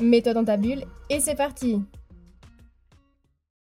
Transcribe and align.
Mets-toi 0.00 0.32
dans 0.32 0.44
ta 0.44 0.56
bulle 0.56 0.84
et 1.10 1.20
c'est 1.20 1.34
parti 1.34 1.82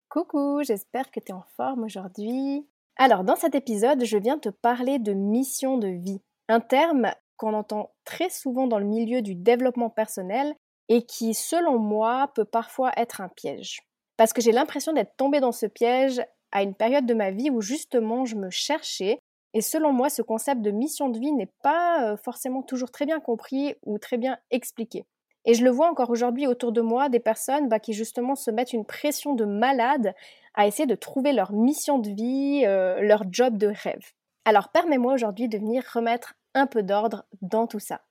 Coucou, 0.07 0.61
j'espère 0.63 1.11
que 1.11 1.19
tu 1.19 1.31
es 1.31 1.33
en 1.33 1.43
forme 1.57 1.83
aujourd'hui. 1.83 2.65
Alors, 2.95 3.25
dans 3.25 3.35
cet 3.35 3.55
épisode, 3.55 4.05
je 4.05 4.17
viens 4.17 4.37
te 4.37 4.47
parler 4.47 4.99
de 4.99 5.11
mission 5.11 5.77
de 5.77 5.89
vie, 5.89 6.21
un 6.47 6.61
terme 6.61 7.11
qu'on 7.35 7.53
entend 7.53 7.91
très 8.05 8.29
souvent 8.29 8.67
dans 8.67 8.79
le 8.79 8.85
milieu 8.85 9.21
du 9.21 9.35
développement 9.35 9.89
personnel 9.89 10.55
et 10.87 11.01
qui, 11.01 11.33
selon 11.33 11.77
moi, 11.77 12.31
peut 12.35 12.45
parfois 12.45 12.91
être 12.95 13.19
un 13.19 13.29
piège. 13.29 13.81
Parce 14.15 14.31
que 14.31 14.41
j'ai 14.41 14.51
l'impression 14.53 14.93
d'être 14.93 15.17
tombée 15.17 15.41
dans 15.41 15.51
ce 15.51 15.65
piège 15.65 16.21
à 16.53 16.63
une 16.63 16.75
période 16.75 17.05
de 17.05 17.13
ma 17.13 17.31
vie 17.31 17.49
où 17.49 17.59
justement 17.59 18.23
je 18.23 18.35
me 18.35 18.49
cherchais 18.49 19.19
et 19.53 19.61
selon 19.61 19.91
moi, 19.91 20.09
ce 20.09 20.21
concept 20.21 20.61
de 20.61 20.71
mission 20.71 21.09
de 21.09 21.19
vie 21.19 21.31
n'est 21.31 21.53
pas 21.61 22.11
euh, 22.11 22.17
forcément 22.17 22.63
toujours 22.63 22.91
très 22.91 23.05
bien 23.05 23.19
compris 23.19 23.75
ou 23.83 23.99
très 23.99 24.17
bien 24.17 24.37
expliqué. 24.49 25.05
Et 25.45 25.53
je 25.53 25.63
le 25.63 25.71
vois 25.71 25.89
encore 25.89 26.09
aujourd'hui 26.09 26.47
autour 26.47 26.71
de 26.71 26.81
moi, 26.81 27.09
des 27.09 27.19
personnes 27.19 27.67
bah, 27.67 27.79
qui 27.79 27.93
justement 27.93 28.35
se 28.35 28.51
mettent 28.51 28.73
une 28.73 28.85
pression 28.85 29.35
de 29.35 29.45
malade 29.45 30.13
à 30.53 30.67
essayer 30.67 30.85
de 30.85 30.95
trouver 30.95 31.33
leur 31.33 31.51
mission 31.51 31.99
de 31.99 32.09
vie, 32.09 32.63
euh, 32.65 33.01
leur 33.01 33.23
job 33.29 33.57
de 33.57 33.67
rêve. 33.67 34.13
Alors 34.45 34.69
permets-moi 34.69 35.13
aujourd'hui 35.13 35.49
de 35.49 35.57
venir 35.57 35.83
remettre 35.93 36.35
un 36.53 36.67
peu 36.67 36.83
d'ordre 36.83 37.25
dans 37.41 37.67
tout 37.67 37.79
ça. 37.79 38.01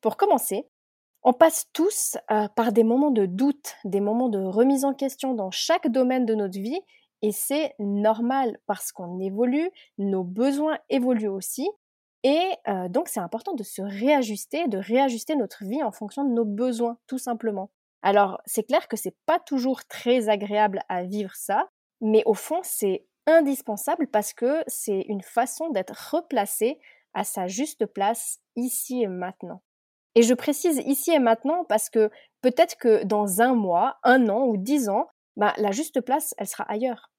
Pour 0.00 0.16
commencer, 0.16 0.66
on 1.22 1.32
passe 1.32 1.66
tous 1.72 2.16
euh, 2.30 2.48
par 2.48 2.72
des 2.72 2.82
moments 2.82 3.12
de 3.12 3.26
doute, 3.26 3.76
des 3.84 4.00
moments 4.00 4.28
de 4.28 4.40
remise 4.40 4.84
en 4.84 4.94
question 4.94 5.34
dans 5.34 5.50
chaque 5.50 5.88
domaine 5.88 6.26
de 6.26 6.34
notre 6.34 6.58
vie, 6.58 6.80
et 7.22 7.30
c'est 7.30 7.74
normal 7.78 8.58
parce 8.66 8.90
qu'on 8.90 9.20
évolue, 9.20 9.70
nos 9.98 10.24
besoins 10.24 10.78
évoluent 10.90 11.28
aussi, 11.28 11.68
et 12.22 12.50
euh, 12.68 12.88
donc 12.88 13.08
c'est 13.08 13.20
important 13.20 13.54
de 13.54 13.62
se 13.62 13.82
réajuster, 13.82 14.68
de 14.68 14.78
réajuster 14.78 15.34
notre 15.36 15.64
vie 15.64 15.82
en 15.82 15.92
fonction 15.92 16.24
de 16.24 16.32
nos 16.32 16.44
besoins, 16.44 16.98
tout 17.06 17.18
simplement. 17.18 17.70
Alors 18.02 18.40
c'est 18.46 18.64
clair 18.64 18.88
que 18.88 18.96
c'est 18.96 19.16
pas 19.26 19.38
toujours 19.38 19.84
très 19.86 20.28
agréable 20.28 20.82
à 20.88 21.04
vivre 21.04 21.34
ça, 21.34 21.68
mais 22.00 22.22
au 22.26 22.34
fond 22.34 22.60
c'est 22.62 23.04
indispensable 23.26 24.08
parce 24.08 24.32
que 24.32 24.62
c'est 24.66 25.02
une 25.08 25.22
façon 25.22 25.70
d'être 25.70 26.10
replacé 26.12 26.78
à 27.14 27.24
sa 27.24 27.46
juste 27.46 27.86
place 27.86 28.38
ici 28.56 29.02
et 29.02 29.06
maintenant. 29.06 29.62
Et 30.14 30.22
je 30.22 30.34
précise 30.34 30.82
ici 30.84 31.12
et 31.12 31.18
maintenant 31.18 31.64
parce 31.64 31.88
que 31.88 32.10
peut-être 32.42 32.76
que 32.76 33.04
dans 33.04 33.40
un 33.40 33.54
mois, 33.54 33.98
un 34.02 34.28
an 34.28 34.46
ou 34.46 34.56
dix 34.56 34.88
ans, 34.88 35.08
bah, 35.36 35.54
la 35.56 35.70
juste 35.70 36.00
place, 36.00 36.34
elle 36.36 36.48
sera 36.48 36.64
ailleurs. 36.64 37.10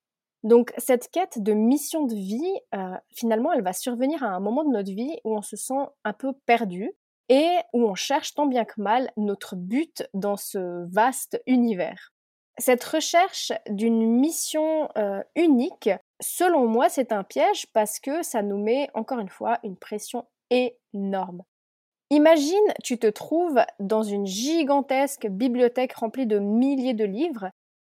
Donc 0.44 0.74
cette 0.78 1.10
quête 1.10 1.42
de 1.42 1.54
mission 1.54 2.06
de 2.06 2.16
vie, 2.16 2.60
euh, 2.76 2.96
finalement, 3.12 3.54
elle 3.54 3.64
va 3.64 3.74
survenir 3.74 4.24
à 4.24 4.28
un 4.28 4.40
moment 4.40 4.66
de 4.66 4.72
notre 4.72 4.92
vie 4.92 5.16
où 5.24 5.36
on 5.36 5.42
se 5.42 5.56
sent 5.56 5.88
un 6.04 6.14
peu 6.14 6.34
perdu 6.46 6.92
et 7.30 7.58
où 7.72 7.86
on 7.86 7.96
cherche 7.96 8.34
tant 8.34 8.46
bien 8.46 8.66
que 8.66 8.82
mal 8.82 9.12
notre 9.16 9.56
but 9.56 10.08
dans 10.14 10.36
ce 10.36 10.86
vaste 10.92 11.42
univers. 11.48 12.12
Cette 12.58 12.84
recherche 12.84 13.52
d'une 13.70 14.06
mission 14.20 14.90
euh, 14.98 15.24
unique, 15.36 15.90
selon 16.22 16.68
moi, 16.68 16.90
c'est 16.90 17.12
un 17.12 17.24
piège 17.24 17.66
parce 17.74 18.00
que 18.00 18.22
ça 18.22 18.44
nous 18.44 18.62
met, 18.62 18.90
encore 18.94 19.20
une 19.20 19.30
fois, 19.30 19.60
une 19.64 19.78
pression 19.78 20.26
énorme. 20.52 21.44
Imagine, 22.12 22.74
tu 22.84 23.00
te 23.00 23.08
trouves 23.08 23.60
dans 23.80 24.04
une 24.04 24.28
gigantesque 24.28 25.28
bibliothèque 25.28 25.94
remplie 25.94 26.28
de 26.28 26.38
milliers 26.38 26.94
de 26.94 27.06
livres 27.06 27.50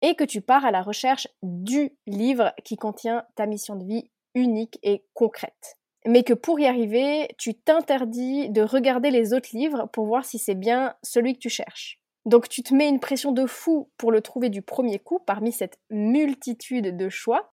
et 0.05 0.13
que 0.13 0.23
tu 0.23 0.39
pars 0.39 0.63
à 0.66 0.69
la 0.69 0.83
recherche 0.83 1.27
du 1.41 1.97
livre 2.05 2.53
qui 2.63 2.75
contient 2.75 3.25
ta 3.33 3.47
mission 3.47 3.75
de 3.75 3.83
vie 3.83 4.11
unique 4.35 4.77
et 4.83 5.03
concrète. 5.16 5.79
Mais 6.05 6.21
que 6.21 6.33
pour 6.33 6.59
y 6.59 6.67
arriver, 6.67 7.27
tu 7.39 7.55
t'interdis 7.55 8.51
de 8.51 8.61
regarder 8.61 9.09
les 9.09 9.33
autres 9.33 9.49
livres 9.53 9.89
pour 9.91 10.05
voir 10.05 10.23
si 10.23 10.38
c'est 10.38 10.53
bien 10.53 10.93
celui 11.01 11.33
que 11.33 11.39
tu 11.39 11.49
cherches. 11.49 11.99
Donc 12.25 12.49
tu 12.49 12.61
te 12.61 12.75
mets 12.75 12.88
une 12.88 12.99
pression 12.99 13.31
de 13.31 13.47
fou 13.47 13.89
pour 13.97 14.11
le 14.11 14.21
trouver 14.21 14.49
du 14.49 14.61
premier 14.61 14.99
coup 14.99 15.17
parmi 15.25 15.51
cette 15.51 15.79
multitude 15.89 16.95
de 16.95 17.09
choix 17.09 17.51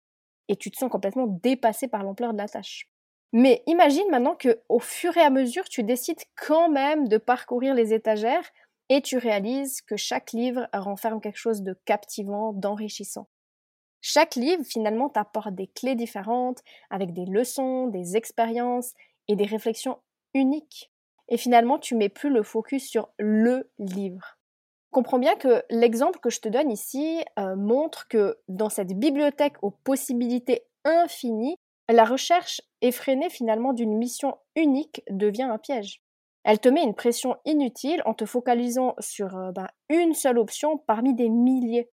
et 0.48 0.56
tu 0.56 0.72
te 0.72 0.76
sens 0.76 0.90
complètement 0.90 1.28
dépassé 1.28 1.86
par 1.86 2.02
l'ampleur 2.02 2.32
de 2.32 2.38
la 2.38 2.48
tâche. 2.48 2.88
Mais 3.32 3.62
imagine 3.68 4.10
maintenant 4.10 4.34
que 4.34 4.60
au 4.68 4.80
fur 4.80 5.16
et 5.16 5.22
à 5.22 5.30
mesure, 5.30 5.68
tu 5.68 5.84
décides 5.84 6.24
quand 6.34 6.68
même 6.68 7.06
de 7.06 7.16
parcourir 7.16 7.74
les 7.74 7.94
étagères 7.94 8.50
et 8.90 9.00
tu 9.00 9.16
réalises 9.16 9.80
que 9.80 9.96
chaque 9.96 10.32
livre 10.32 10.68
renferme 10.74 11.20
quelque 11.20 11.38
chose 11.38 11.62
de 11.62 11.78
captivant, 11.86 12.52
d'enrichissant. 12.52 13.28
Chaque 14.02 14.34
livre 14.34 14.64
finalement 14.64 15.08
t'apporte 15.08 15.54
des 15.54 15.68
clés 15.68 15.94
différentes, 15.94 16.60
avec 16.90 17.12
des 17.12 17.24
leçons, 17.24 17.86
des 17.86 18.16
expériences 18.16 18.92
et 19.28 19.36
des 19.36 19.46
réflexions 19.46 19.98
uniques. 20.34 20.90
Et 21.28 21.36
finalement, 21.36 21.78
tu 21.78 21.94
mets 21.94 22.08
plus 22.08 22.30
le 22.30 22.42
focus 22.42 22.88
sur 22.88 23.10
le 23.18 23.70
livre. 23.78 24.38
Comprends 24.90 25.20
bien 25.20 25.36
que 25.36 25.62
l'exemple 25.70 26.18
que 26.18 26.30
je 26.30 26.40
te 26.40 26.48
donne 26.48 26.72
ici 26.72 27.22
euh, 27.38 27.54
montre 27.54 28.08
que 28.08 28.38
dans 28.48 28.70
cette 28.70 28.98
bibliothèque 28.98 29.62
aux 29.62 29.70
possibilités 29.70 30.64
infinies, 30.84 31.54
la 31.88 32.04
recherche 32.04 32.60
effrénée 32.80 33.30
finalement 33.30 33.72
d'une 33.72 33.96
mission 33.96 34.36
unique 34.56 35.02
devient 35.08 35.44
un 35.44 35.58
piège. 35.58 36.02
Elle 36.44 36.58
te 36.58 36.68
met 36.68 36.82
une 36.82 36.94
pression 36.94 37.36
inutile 37.44 38.02
en 38.06 38.14
te 38.14 38.24
focalisant 38.24 38.94
sur 38.98 39.36
euh, 39.36 39.52
ben, 39.52 39.68
une 39.88 40.14
seule 40.14 40.38
option 40.38 40.78
parmi 40.78 41.14
des 41.14 41.28
milliers. 41.28 41.90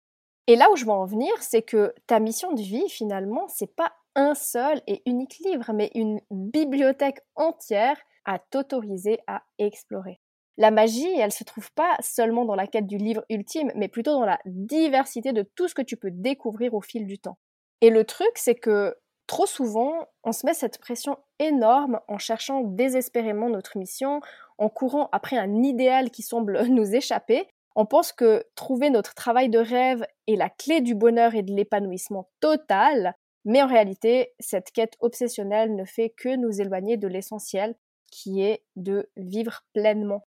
Et 0.48 0.56
là 0.56 0.70
où 0.72 0.76
je 0.76 0.86
veux 0.86 0.92
en 0.92 1.06
venir, 1.06 1.32
c'est 1.42 1.64
que 1.64 1.94
ta 2.06 2.20
mission 2.20 2.54
de 2.54 2.62
vie, 2.62 2.88
finalement, 2.90 3.48
c'est 3.48 3.76
pas 3.76 3.92
un 4.16 4.36
seul 4.36 4.82
et 4.88 5.02
unique 5.06 5.40
livre, 5.40 5.74
mais 5.74 5.92
une 5.96 6.22
bibliothèque 6.30 7.20
entière 7.36 7.98
à 8.26 8.40
t'autoriser 8.40 9.20
à 9.28 9.44
explorer. 9.58 10.20
La 10.58 10.72
magie, 10.72 11.12
elle 11.20 11.34
se 11.34 11.44
trouve 11.44 11.72
pas 11.74 11.98
seulement 12.00 12.46
dans 12.46 12.56
la 12.56 12.68
quête 12.68 12.88
du 12.88 12.98
livre 12.98 13.26
ultime, 13.30 13.72
mais 13.76 13.90
plutôt 13.90 14.14
dans 14.14 14.26
la 14.26 14.40
diversité 14.46 15.34
de 15.34 15.44
tout 15.56 15.68
ce 15.68 15.76
que 15.76 15.82
tu 15.82 15.98
peux 15.98 16.12
découvrir 16.12 16.74
au 16.74 16.82
fil 16.82 17.06
du 17.06 17.20
temps. 17.20 17.38
Et 17.82 17.90
le 17.90 18.06
truc, 18.06 18.32
c'est 18.36 18.56
que 18.56 18.96
Trop 19.28 19.48
souvent, 19.48 20.08
on 20.24 20.32
se 20.32 20.46
met 20.46 20.54
cette 20.54 20.80
pression 20.80 21.18
énorme 21.40 22.00
en 22.08 22.18
cherchant 22.18 22.62
désespérément 22.62 23.50
notre 23.50 23.78
mission, 23.78 24.22
en 24.58 24.70
courant 24.70 25.10
après 25.12 25.38
un 25.38 25.64
idéal 25.64 26.12
qui 26.12 26.22
semble 26.22 26.62
nous 26.70 26.96
échapper. 26.96 27.48
On 27.76 27.86
pense 27.86 28.14
que 28.14 28.46
trouver 28.56 28.90
notre 28.90 29.16
travail 29.16 29.50
de 29.50 29.60
rêve 29.60 30.06
est 30.28 30.36
la 30.36 30.50
clé 30.50 30.82
du 30.82 30.96
bonheur 30.96 31.36
et 31.36 31.42
de 31.44 31.54
l'épanouissement 31.54 32.30
total, 32.40 33.16
mais 33.44 33.62
en 33.62 33.68
réalité, 33.68 34.34
cette 34.40 34.72
quête 34.72 34.96
obsessionnelle 35.00 35.76
ne 35.76 35.86
fait 35.86 36.10
que 36.10 36.36
nous 36.36 36.62
éloigner 36.62 36.98
de 36.98 37.08
l'essentiel, 37.08 37.76
qui 38.12 38.42
est 38.42 38.64
de 38.76 39.10
vivre 39.18 39.62
pleinement. 39.74 40.24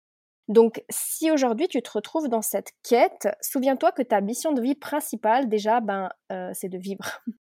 Donc, 0.48 0.84
si 0.90 1.30
aujourd'hui 1.30 1.68
tu 1.68 1.82
te 1.82 1.90
retrouves 1.90 2.28
dans 2.28 2.42
cette 2.42 2.72
quête, 2.82 3.28
souviens-toi 3.40 3.92
que 3.92 4.02
ta 4.02 4.20
mission 4.20 4.52
de 4.52 4.62
vie 4.62 4.74
principale, 4.74 5.48
déjà, 5.48 5.80
ben, 5.80 6.08
euh, 6.32 6.50
c'est 6.52 6.68
de 6.68 6.78
vivre. 6.78 7.22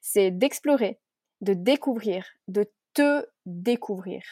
c'est 0.00 0.30
d'explorer, 0.30 1.00
de 1.40 1.54
découvrir, 1.54 2.26
de 2.48 2.70
te 2.94 3.26
découvrir. 3.46 4.22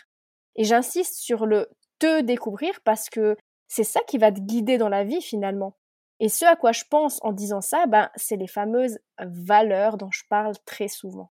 Et 0.57 0.65
j'insiste 0.65 1.17
sur 1.17 1.47
le 1.47 1.69
te 1.99 2.21
découvrir 2.21 2.81
parce 2.85 3.09
que 3.09 3.37
c'est 3.69 3.85
ça 3.85 4.01
qui 4.07 4.19
va 4.19 4.33
te 4.33 4.41
guider 4.41 4.79
dans 4.79 4.89
la 4.89 5.05
vie 5.05 5.23
finalement. 5.23 5.77
Et 6.21 6.29
ce 6.29 6.45
à 6.45 6.57
quoi 6.57 6.73
je 6.73 6.85
pense 6.91 7.19
en 7.23 7.33
disant 7.33 7.61
ça, 7.61 7.87
ben, 7.87 8.11
c'est 8.17 8.37
les 8.37 8.49
fameuses 8.49 8.99
valeurs 9.21 9.99
dont 9.99 10.11
je 10.11 10.23
parle 10.29 10.55
très 10.65 10.89
souvent. 10.89 11.31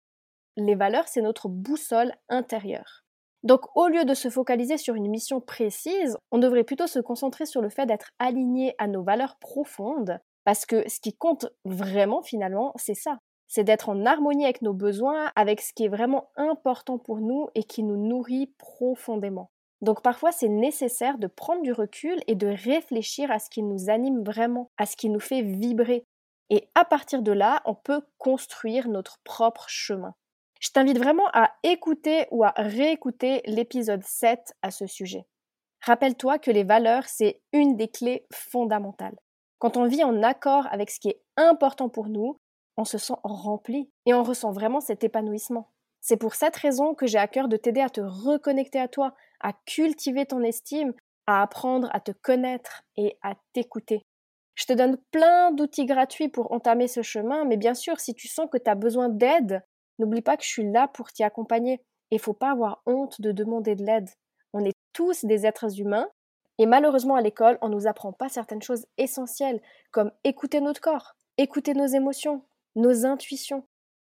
Les 0.56 0.76
valeurs, 0.76 1.08
c'est 1.08 1.22
notre 1.22 1.50
boussole 1.50 2.14
intérieure. 2.30 3.04
Donc 3.44 3.62
au 3.76 3.88
lieu 3.88 4.04
de 4.04 4.14
se 4.14 4.30
focaliser 4.30 4.78
sur 4.78 4.96
une 4.96 5.10
mission 5.10 5.40
précise, 5.40 6.18
on 6.32 6.38
devrait 6.38 6.66
plutôt 6.66 6.88
se 6.88 7.00
concentrer 7.00 7.46
sur 7.46 7.62
le 7.62 7.70
fait 7.70 7.86
d'être 7.86 8.12
aligné 8.20 8.76
à 8.78 8.88
nos 8.88 9.04
valeurs 9.04 9.38
profondes, 9.40 10.20
parce 10.44 10.66
que 10.66 10.88
ce 10.90 11.00
qui 11.00 11.16
compte 11.16 11.48
vraiment 11.64 12.22
finalement, 12.22 12.74
c'est 12.76 12.96
ça 12.96 13.20
c'est 13.50 13.64
d'être 13.64 13.90
en 13.90 14.06
harmonie 14.06 14.46
avec 14.46 14.62
nos 14.62 14.74
besoins, 14.74 15.32
avec 15.36 15.60
ce 15.60 15.74
qui 15.74 15.84
est 15.84 15.90
vraiment 15.90 16.30
important 16.38 17.00
pour 17.00 17.20
nous 17.20 17.50
et 17.56 17.64
qui 17.64 17.84
nous 17.84 17.98
nourrit 17.98 18.54
profondément. 18.58 19.50
Donc 19.82 20.02
parfois 20.04 20.32
c'est 20.32 20.50
nécessaire 20.50 21.18
de 21.18 21.28
prendre 21.28 21.64
du 21.64 21.74
recul 21.74 22.20
et 22.28 22.36
de 22.36 22.48
réfléchir 22.48 23.32
à 23.32 23.40
ce 23.40 23.50
qui 23.50 23.64
nous 23.64 23.90
anime 23.90 24.24
vraiment, 24.24 24.70
à 24.78 24.86
ce 24.86 24.96
qui 24.96 25.10
nous 25.10 25.20
fait 25.20 25.42
vibrer. 25.42 26.04
Et 26.52 26.70
à 26.76 26.86
partir 26.86 27.22
de 27.22 27.32
là, 27.32 27.62
on 27.66 27.76
peut 27.76 28.02
construire 28.18 28.88
notre 28.88 29.18
propre 29.24 29.66
chemin. 29.68 30.14
Je 30.60 30.70
t'invite 30.72 30.98
vraiment 30.98 31.28
à 31.34 31.52
écouter 31.64 32.28
ou 32.32 32.44
à 32.44 32.54
réécouter 32.56 33.42
l'épisode 33.46 34.04
7 34.04 34.54
à 34.62 34.72
ce 34.72 34.86
sujet. 34.86 35.26
Rappelle-toi 35.82 36.38
que 36.38 36.52
les 36.52 36.64
valeurs, 36.64 37.06
c'est 37.06 37.42
une 37.54 37.78
des 37.78 37.88
clés 37.88 38.26
fondamentales. 38.32 39.18
Quand 39.58 39.78
on 39.78 39.88
vit 39.88 40.04
en 40.04 40.22
accord 40.22 40.68
avec 40.72 40.90
ce 40.92 41.00
qui 41.00 41.10
est 41.10 41.22
important 41.38 41.88
pour 41.88 42.10
nous, 42.10 42.38
on 42.80 42.86
se 42.86 42.98
sent 42.98 43.14
rempli 43.24 43.92
et 44.06 44.14
on 44.14 44.24
ressent 44.24 44.52
vraiment 44.52 44.80
cet 44.80 45.04
épanouissement. 45.04 45.70
C'est 46.00 46.16
pour 46.16 46.34
cette 46.34 46.56
raison 46.56 46.96
que 46.96 47.08
j'ai 47.08 47.18
à 47.18 47.28
cœur 47.28 47.50
de 47.50 47.58
t'aider 47.58 47.82
à 47.82 47.90
te 47.90 48.00
reconnecter 48.00 48.80
à 48.80 48.88
toi, 48.88 49.14
à 49.42 49.52
cultiver 49.66 50.26
ton 50.26 50.42
estime, 50.44 50.94
à 51.28 51.42
apprendre 51.42 51.90
à 51.92 52.00
te 52.00 52.12
connaître 52.12 52.84
et 52.96 53.18
à 53.22 53.36
t'écouter. 53.52 54.02
Je 54.56 54.66
te 54.66 54.74
donne 54.74 54.98
plein 55.12 55.52
d'outils 55.52 55.86
gratuits 55.86 56.30
pour 56.30 56.54
entamer 56.54 56.88
ce 56.88 57.02
chemin, 57.02 57.44
mais 57.44 57.58
bien 57.58 57.74
sûr, 57.74 58.00
si 58.00 58.14
tu 58.16 58.30
sens 58.30 58.48
que 58.50 58.58
tu 58.58 58.70
as 58.70 58.76
besoin 58.76 59.10
d'aide, 59.10 59.62
n'oublie 60.00 60.22
pas 60.22 60.38
que 60.38 60.44
je 60.44 60.50
suis 60.50 60.72
là 60.72 60.88
pour 60.88 61.12
t'y 61.12 61.24
accompagner. 61.24 61.82
Et 62.12 62.18
faut 62.18 62.34
pas 62.34 62.52
avoir 62.52 62.82
honte 62.86 63.20
de 63.20 63.32
demander 63.32 63.76
de 63.76 63.84
l'aide. 63.84 64.10
On 64.54 64.64
est 64.64 64.76
tous 64.94 65.26
des 65.26 65.46
êtres 65.46 65.80
humains, 65.80 66.08
et 66.58 66.66
malheureusement 66.66 67.16
à 67.16 67.22
l'école, 67.22 67.58
on 67.62 67.68
ne 67.68 67.76
nous 67.76 67.88
apprend 67.88 68.14
pas 68.14 68.30
certaines 68.30 68.62
choses 68.62 68.86
essentielles, 68.98 69.62
comme 69.92 70.12
écouter 70.24 70.60
notre 70.62 70.82
corps, 70.82 71.16
écouter 71.38 71.74
nos 71.74 71.86
émotions, 71.86 72.44
nos 72.76 73.06
intuitions. 73.06 73.68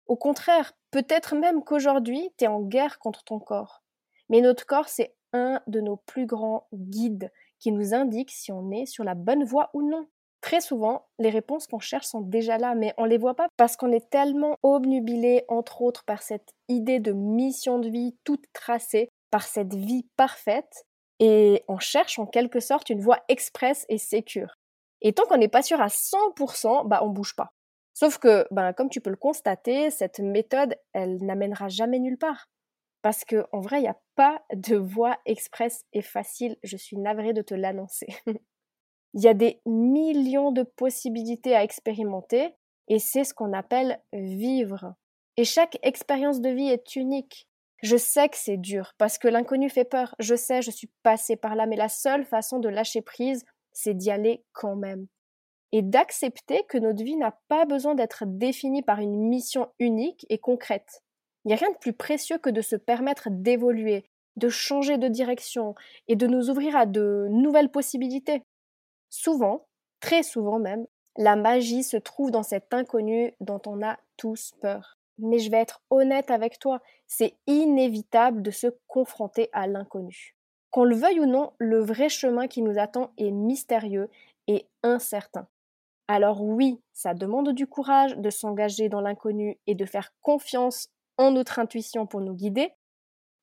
Au 0.07 0.15
contraire, 0.15 0.73
peut-être 0.91 1.35
même 1.35 1.63
qu'aujourd'hui, 1.63 2.29
tu 2.37 2.45
es 2.45 2.47
en 2.47 2.61
guerre 2.61 2.99
contre 2.99 3.23
ton 3.23 3.39
corps. 3.39 3.83
Mais 4.29 4.41
notre 4.41 4.65
corps, 4.65 4.89
c'est 4.89 5.15
un 5.33 5.61
de 5.67 5.81
nos 5.81 5.97
plus 5.97 6.25
grands 6.25 6.67
guides 6.73 7.31
qui 7.59 7.71
nous 7.71 7.93
indique 7.93 8.31
si 8.31 8.51
on 8.51 8.71
est 8.71 8.85
sur 8.85 9.03
la 9.03 9.15
bonne 9.15 9.43
voie 9.43 9.69
ou 9.73 9.81
non. 9.81 10.07
Très 10.41 10.59
souvent, 10.59 11.07
les 11.19 11.29
réponses 11.29 11.67
qu'on 11.67 11.79
cherche 11.79 12.07
sont 12.07 12.19
déjà 12.19 12.57
là, 12.57 12.75
mais 12.75 12.93
on 12.97 13.03
ne 13.03 13.09
les 13.09 13.17
voit 13.17 13.35
pas 13.35 13.47
parce 13.55 13.77
qu'on 13.77 13.93
est 13.93 14.09
tellement 14.09 14.57
obnubilé, 14.61 15.45
entre 15.47 15.81
autres, 15.81 16.03
par 16.03 16.21
cette 16.21 16.49
idée 16.67 16.99
de 16.99 17.13
mission 17.13 17.79
de 17.79 17.89
vie 17.89 18.17
toute 18.25 18.43
tracée, 18.51 19.09
par 19.31 19.43
cette 19.43 19.73
vie 19.73 20.05
parfaite, 20.17 20.85
et 21.19 21.63
on 21.69 21.79
cherche 21.79 22.19
en 22.19 22.25
quelque 22.25 22.59
sorte 22.59 22.89
une 22.89 22.99
voie 22.99 23.23
express 23.29 23.85
et 23.87 23.97
sécure. 23.97 24.55
Et 25.01 25.13
tant 25.13 25.23
qu'on 25.23 25.37
n'est 25.37 25.47
pas 25.47 25.61
sûr 25.61 25.81
à 25.81 25.87
100%, 25.87 26.87
bah 26.87 26.99
on 27.03 27.09
bouge 27.09 27.35
pas. 27.35 27.53
Sauf 27.93 28.17
que, 28.17 28.47
ben, 28.51 28.73
comme 28.73 28.89
tu 28.89 29.01
peux 29.01 29.09
le 29.11 29.15
constater, 29.15 29.91
cette 29.91 30.19
méthode, 30.19 30.75
elle 30.93 31.23
n'amènera 31.23 31.69
jamais 31.69 31.99
nulle 31.99 32.17
part. 32.17 32.49
Parce 33.01 33.25
qu'en 33.25 33.59
vrai, 33.59 33.79
il 33.79 33.83
n'y 33.83 33.87
a 33.87 33.99
pas 34.15 34.41
de 34.53 34.77
voie 34.77 35.19
express 35.25 35.85
et 35.93 36.01
facile, 36.01 36.57
je 36.63 36.77
suis 36.77 36.97
navrée 36.97 37.33
de 37.33 37.41
te 37.41 37.53
l'annoncer. 37.53 38.07
Il 39.13 39.21
y 39.21 39.27
a 39.27 39.35
des 39.35 39.61
millions 39.67 40.51
de 40.51 40.63
possibilités 40.63 41.55
à 41.55 41.63
expérimenter 41.63 42.55
et 42.87 42.97
c'est 42.99 43.23
ce 43.23 43.33
qu'on 43.33 43.53
appelle 43.53 44.01
vivre. 44.11 44.95
Et 45.37 45.43
chaque 45.43 45.77
expérience 45.83 46.41
de 46.41 46.49
vie 46.49 46.69
est 46.69 46.95
unique. 46.95 47.47
Je 47.83 47.97
sais 47.97 48.29
que 48.29 48.37
c'est 48.37 48.57
dur 48.57 48.93
parce 48.97 49.17
que 49.17 49.27
l'inconnu 49.27 49.69
fait 49.69 49.85
peur. 49.85 50.15
Je 50.19 50.35
sais, 50.35 50.61
je 50.61 50.71
suis 50.71 50.89
passée 51.03 51.35
par 51.35 51.55
là, 51.55 51.65
mais 51.65 51.75
la 51.75 51.89
seule 51.89 52.25
façon 52.25 52.59
de 52.59 52.69
lâcher 52.69 53.01
prise, 53.01 53.45
c'est 53.71 53.93
d'y 53.93 54.09
aller 54.09 54.43
quand 54.53 54.75
même. 54.75 55.07
Et 55.73 55.81
d'accepter 55.81 56.63
que 56.69 56.77
notre 56.77 57.03
vie 57.03 57.17
n'a 57.17 57.37
pas 57.49 57.65
besoin 57.65 57.95
d'être 57.95 58.23
définie 58.25 58.83
par 58.83 58.99
une 58.99 59.27
mission 59.27 59.69
unique 59.79 60.25
et 60.29 60.37
concrète. 60.37 61.03
Il 61.43 61.49
n'y 61.49 61.53
a 61.55 61.57
rien 61.57 61.71
de 61.71 61.77
plus 61.77 61.93
précieux 61.93 62.37
que 62.37 62.49
de 62.49 62.61
se 62.61 62.77
permettre 62.77 63.27
d'évoluer, 63.29 64.05
de 64.37 64.49
changer 64.49 64.97
de 64.97 65.07
direction 65.07 65.75
et 66.07 66.15
de 66.15 66.27
nous 66.27 66.49
ouvrir 66.49 66.75
à 66.75 66.85
de 66.85 67.27
nouvelles 67.29 67.71
possibilités. 67.71 68.43
Souvent, 69.09 69.65
très 69.99 70.23
souvent 70.23 70.59
même, 70.59 70.85
la 71.17 71.35
magie 71.35 71.83
se 71.83 71.97
trouve 71.97 72.31
dans 72.31 72.43
cet 72.43 72.73
inconnu 72.73 73.33
dont 73.41 73.61
on 73.65 73.83
a 73.83 73.97
tous 74.15 74.53
peur. 74.61 74.97
Mais 75.17 75.39
je 75.39 75.51
vais 75.51 75.57
être 75.57 75.81
honnête 75.89 76.31
avec 76.31 76.59
toi, 76.59 76.81
c'est 77.07 77.35
inévitable 77.45 78.41
de 78.41 78.51
se 78.51 78.67
confronter 78.87 79.49
à 79.53 79.67
l'inconnu. 79.67 80.35
Qu'on 80.71 80.85
le 80.85 80.95
veuille 80.95 81.19
ou 81.19 81.25
non, 81.25 81.53
le 81.59 81.79
vrai 81.79 82.09
chemin 82.09 82.47
qui 82.47 82.63
nous 82.63 82.79
attend 82.79 83.11
est 83.17 83.31
mystérieux 83.31 84.09
et 84.47 84.65
incertain. 84.81 85.47
Alors 86.07 86.41
oui, 86.41 86.81
ça 86.91 87.13
demande 87.13 87.53
du 87.53 87.65
courage 87.65 88.17
de 88.17 88.29
s'engager 88.29 88.89
dans 88.89 89.01
l'inconnu 89.01 89.59
et 89.67 89.75
de 89.75 89.85
faire 89.85 90.13
confiance 90.21 90.89
en 91.17 91.31
notre 91.31 91.59
intuition 91.59 92.05
pour 92.05 92.21
nous 92.21 92.33
guider. 92.33 92.71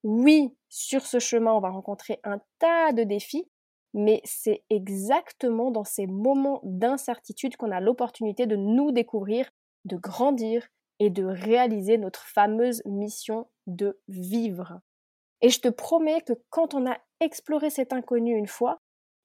Oui, 0.02 0.54
sur 0.68 1.06
ce 1.06 1.18
chemin, 1.18 1.52
on 1.52 1.60
va 1.60 1.70
rencontrer 1.70 2.20
un 2.24 2.40
tas 2.58 2.92
de 2.92 3.02
défis, 3.02 3.48
mais 3.94 4.20
c'est 4.24 4.62
exactement 4.70 5.70
dans 5.70 5.84
ces 5.84 6.06
moments 6.06 6.60
d'incertitude 6.62 7.56
qu'on 7.56 7.70
a 7.70 7.80
l'opportunité 7.80 8.46
de 8.46 8.56
nous 8.56 8.92
découvrir, 8.92 9.50
de 9.84 9.96
grandir 9.96 10.68
et 10.98 11.10
de 11.10 11.24
réaliser 11.24 11.98
notre 11.98 12.24
fameuse 12.24 12.82
mission 12.84 13.48
de 13.66 13.98
vivre. 14.08 14.80
Et 15.40 15.48
je 15.48 15.60
te 15.60 15.68
promets 15.68 16.20
que 16.20 16.34
quand 16.50 16.74
on 16.74 16.86
a 16.86 16.98
exploré 17.20 17.70
cet 17.70 17.92
inconnu 17.92 18.36
une 18.36 18.46
fois, 18.46 18.80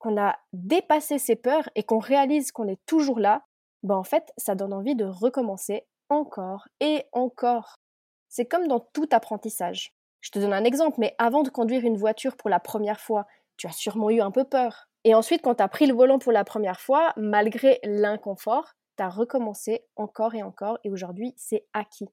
qu'on 0.05 0.21
a 0.21 0.37
dépassé 0.53 1.17
ses 1.17 1.35
peurs 1.35 1.67
et 1.73 1.81
qu'on 1.81 1.97
réalise 1.97 2.51
qu'on 2.51 2.67
est 2.67 2.79
toujours 2.85 3.19
là, 3.19 3.43
ben 3.81 3.95
en 3.95 4.03
fait, 4.03 4.31
ça 4.37 4.53
donne 4.53 4.71
envie 4.71 4.95
de 4.95 5.05
recommencer 5.05 5.87
encore 6.09 6.67
et 6.79 7.05
encore. 7.11 7.77
C'est 8.29 8.45
comme 8.45 8.67
dans 8.67 8.79
tout 8.79 9.09
apprentissage. 9.11 9.95
Je 10.21 10.29
te 10.29 10.37
donne 10.37 10.53
un 10.53 10.63
exemple, 10.63 10.97
mais 10.99 11.15
avant 11.17 11.41
de 11.41 11.49
conduire 11.49 11.83
une 11.83 11.97
voiture 11.97 12.37
pour 12.37 12.51
la 12.51 12.59
première 12.59 12.99
fois, 12.99 13.25
tu 13.57 13.65
as 13.65 13.71
sûrement 13.71 14.11
eu 14.11 14.21
un 14.21 14.29
peu 14.29 14.43
peur. 14.43 14.89
Et 15.05 15.15
ensuite, 15.15 15.41
quand 15.41 15.55
tu 15.55 15.63
as 15.63 15.67
pris 15.67 15.87
le 15.87 15.95
volant 15.95 16.19
pour 16.19 16.31
la 16.31 16.43
première 16.43 16.79
fois, 16.79 17.11
malgré 17.17 17.79
l'inconfort, 17.83 18.73
tu 18.97 19.03
as 19.03 19.09
recommencé 19.09 19.87
encore 19.95 20.35
et 20.35 20.43
encore 20.43 20.77
et 20.83 20.91
aujourd'hui, 20.91 21.33
c'est 21.35 21.65
acquis. 21.73 22.09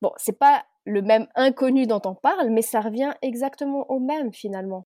Bon, 0.00 0.12
c'est 0.16 0.38
pas 0.38 0.64
le 0.86 1.02
même 1.02 1.26
inconnu 1.34 1.86
dont 1.86 2.02
on 2.06 2.14
parle, 2.14 2.48
mais 2.48 2.62
ça 2.62 2.80
revient 2.80 3.12
exactement 3.20 3.90
au 3.90 3.98
même 3.98 4.32
finalement. 4.32 4.86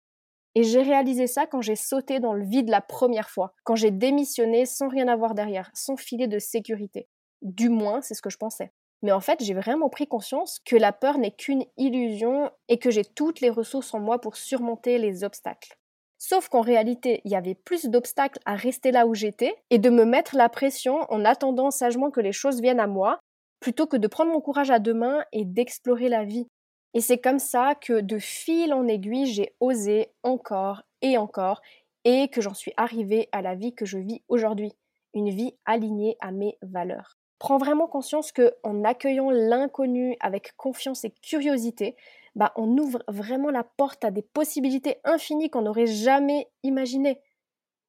Et 0.55 0.63
j'ai 0.63 0.81
réalisé 0.81 1.27
ça 1.27 1.45
quand 1.45 1.61
j'ai 1.61 1.75
sauté 1.75 2.19
dans 2.19 2.33
le 2.33 2.45
vide 2.45 2.69
la 2.69 2.81
première 2.81 3.29
fois, 3.29 3.53
quand 3.65 3.75
j'ai 3.75 3.91
démissionné 3.91 4.65
sans 4.65 4.87
rien 4.87 5.07
avoir 5.09 5.35
derrière, 5.35 5.69
sans 5.73 5.97
filet 5.97 6.27
de 6.27 6.39
sécurité. 6.39 7.07
Du 7.41 7.69
moins, 7.69 8.01
c'est 8.01 8.13
ce 8.13 8.21
que 8.21 8.29
je 8.29 8.37
pensais. 8.37 8.71
Mais 9.01 9.11
en 9.11 9.19
fait, 9.19 9.43
j'ai 9.43 9.53
vraiment 9.53 9.89
pris 9.89 10.07
conscience 10.07 10.59
que 10.65 10.75
la 10.75 10.93
peur 10.93 11.17
n'est 11.17 11.35
qu'une 11.35 11.65
illusion 11.77 12.49
et 12.69 12.79
que 12.79 12.89
j'ai 12.89 13.03
toutes 13.03 13.41
les 13.41 13.49
ressources 13.49 13.93
en 13.93 13.99
moi 13.99 14.19
pour 14.19 14.37
surmonter 14.37 14.97
les 14.97 15.23
obstacles. 15.23 15.77
Sauf 16.17 16.47
qu'en 16.47 16.61
réalité, 16.61 17.21
il 17.25 17.31
y 17.31 17.35
avait 17.35 17.55
plus 17.55 17.85
d'obstacles 17.85 18.39
à 18.45 18.55
rester 18.55 18.91
là 18.91 19.05
où 19.05 19.13
j'étais 19.13 19.53
et 19.69 19.77
de 19.77 19.89
me 19.89 20.05
mettre 20.05 20.35
la 20.35 20.49
pression 20.49 21.01
en 21.09 21.25
attendant 21.25 21.69
sagement 21.69 22.09
que 22.09 22.21
les 22.21 22.31
choses 22.31 22.61
viennent 22.61 22.79
à 22.79 22.87
moi, 22.87 23.19
plutôt 23.59 23.85
que 23.85 23.97
de 23.97 24.07
prendre 24.07 24.31
mon 24.31 24.41
courage 24.41 24.71
à 24.71 24.79
deux 24.79 24.93
mains 24.93 25.23
et 25.33 25.43
d'explorer 25.45 26.09
la 26.09 26.23
vie. 26.23 26.47
Et 26.95 27.01
c'est 27.01 27.17
comme 27.17 27.39
ça 27.39 27.75
que 27.75 27.99
de 27.99 28.17
fil 28.17 28.73
en 28.73 28.87
aiguille, 28.87 29.25
j'ai 29.25 29.53
osé 29.59 30.13
encore 30.23 30.81
et 31.01 31.17
encore 31.17 31.61
et 32.05 32.29
que 32.29 32.39
j'en 32.39 32.53
suis 32.53 32.71
arrivée 32.77 33.27
à 33.33 33.41
la 33.41 33.53
vie 33.53 33.75
que 33.75 33.85
je 33.85 33.97
vis 33.97 34.23
aujourd'hui, 34.29 34.71
une 35.13 35.29
vie 35.29 35.57
alignée 35.65 36.15
à 36.21 36.31
mes 36.31 36.57
valeurs. 36.61 37.17
Prends 37.37 37.57
vraiment 37.57 37.87
conscience 37.87 38.31
que 38.31 38.53
en 38.63 38.85
accueillant 38.85 39.29
l'inconnu 39.29 40.15
avec 40.21 40.55
confiance 40.55 41.03
et 41.03 41.13
curiosité, 41.21 41.97
bah, 42.33 42.53
on 42.55 42.77
ouvre 42.77 43.03
vraiment 43.09 43.49
la 43.49 43.65
porte 43.65 44.05
à 44.05 44.11
des 44.11 44.21
possibilités 44.21 44.97
infinies 45.03 45.49
qu'on 45.49 45.63
n'aurait 45.63 45.87
jamais 45.87 46.47
imaginées. 46.63 47.19